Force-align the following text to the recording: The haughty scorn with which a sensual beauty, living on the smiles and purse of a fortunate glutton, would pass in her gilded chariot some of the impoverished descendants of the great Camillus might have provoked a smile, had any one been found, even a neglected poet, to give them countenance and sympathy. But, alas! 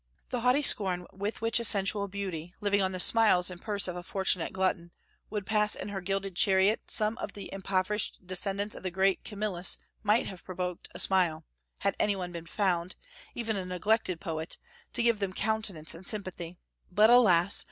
The 0.29 0.39
haughty 0.39 0.63
scorn 0.63 1.05
with 1.13 1.41
which 1.41 1.59
a 1.59 1.63
sensual 1.63 2.07
beauty, 2.07 2.55
living 2.59 2.81
on 2.81 2.91
the 2.91 2.99
smiles 2.99 3.51
and 3.51 3.61
purse 3.61 3.87
of 3.87 3.95
a 3.95 4.01
fortunate 4.01 4.51
glutton, 4.51 4.89
would 5.29 5.45
pass 5.45 5.75
in 5.75 5.89
her 5.89 6.01
gilded 6.01 6.35
chariot 6.35 6.81
some 6.87 7.19
of 7.19 7.33
the 7.33 7.53
impoverished 7.53 8.25
descendants 8.25 8.73
of 8.73 8.81
the 8.81 8.89
great 8.89 9.23
Camillus 9.23 9.77
might 10.01 10.25
have 10.25 10.43
provoked 10.43 10.89
a 10.95 10.99
smile, 10.99 11.45
had 11.81 11.95
any 11.99 12.15
one 12.15 12.31
been 12.31 12.47
found, 12.47 12.95
even 13.35 13.55
a 13.55 13.63
neglected 13.63 14.19
poet, 14.19 14.57
to 14.93 15.03
give 15.03 15.19
them 15.19 15.33
countenance 15.33 15.93
and 15.93 16.07
sympathy. 16.07 16.57
But, 16.91 17.11
alas! 17.11 17.59